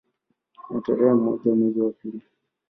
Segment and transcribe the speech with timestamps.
[0.55, 2.21] Na kwa tarehe moja mwezi wa pili